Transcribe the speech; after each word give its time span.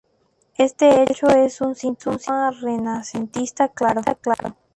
Este 0.57 1.03
hecho 1.03 1.27
es 1.27 1.61
un 1.61 1.75
síntoma 1.75 2.49
renacentista 2.59 3.67
claro. 3.67 4.01